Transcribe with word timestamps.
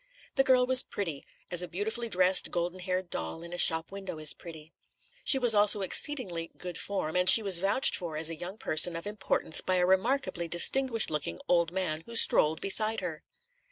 The 0.33 0.43
girl 0.43 0.65
was 0.65 0.81
pretty, 0.81 1.23
as 1.51 1.61
a 1.61 1.67
beautifully 1.67 2.09
dressed, 2.09 2.49
golden 2.49 2.79
haired 2.79 3.11
doll 3.11 3.43
in 3.43 3.53
a 3.53 3.57
shop 3.59 3.91
window 3.91 4.17
is 4.17 4.33
pretty. 4.33 4.73
She 5.23 5.37
was 5.37 5.53
also 5.53 5.81
exceedingly 5.83 6.49
"good 6.57 6.79
form," 6.79 7.15
and 7.15 7.29
she 7.29 7.43
was 7.43 7.59
vouched 7.59 7.95
for 7.95 8.17
as 8.17 8.27
a 8.27 8.35
young 8.35 8.57
person 8.57 8.95
of 8.95 9.05
importance 9.05 9.61
by 9.61 9.75
a 9.75 9.85
remarkably 9.85 10.47
distinguished 10.47 11.11
looking 11.11 11.39
old 11.47 11.71
man 11.71 12.01
who 12.07 12.15
strolled 12.15 12.61
beside 12.61 12.99
her. 13.01 13.21